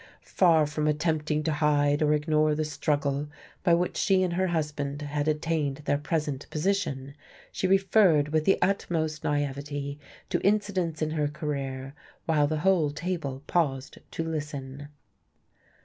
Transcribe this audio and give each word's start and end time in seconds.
Far 0.25 0.65
from 0.65 0.87
attempting 0.87 1.43
to 1.43 1.51
hide 1.51 2.01
or 2.01 2.11
ignore 2.15 2.55
the 2.55 2.65
struggle 2.65 3.29
by 3.63 3.75
which 3.75 3.95
she 3.95 4.23
and 4.23 4.33
her 4.33 4.47
husband 4.47 5.03
had 5.03 5.27
attained 5.27 5.83
their 5.85 5.99
present 5.99 6.47
position, 6.49 7.13
she 7.51 7.67
referred 7.67 8.29
with 8.29 8.45
the 8.45 8.57
utmost 8.63 9.23
naivete 9.23 9.99
to 10.31 10.39
incidents 10.41 11.03
in 11.03 11.11
her 11.11 11.27
career, 11.27 11.93
while 12.25 12.47
the 12.47 12.61
whole 12.61 12.89
table 12.89 13.43
paused 13.45 13.99
to 14.09 14.23
listen. 14.23 14.87